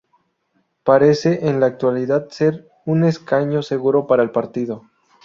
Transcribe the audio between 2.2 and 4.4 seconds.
ser un escaño seguro para el